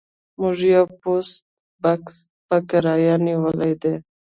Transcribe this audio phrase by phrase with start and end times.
[0.39, 1.41] موږ یو پوسټ
[1.83, 2.15] بکس
[2.47, 3.93] په کرایه نیولی دی